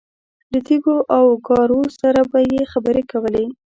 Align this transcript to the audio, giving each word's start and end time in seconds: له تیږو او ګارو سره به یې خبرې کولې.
له 0.51 0.59
تیږو 0.67 0.95
او 1.15 1.23
ګارو 1.47 1.81
سره 1.99 2.21
به 2.31 2.39
یې 2.51 2.61
خبرې 2.71 3.03
کولې. 3.11 3.45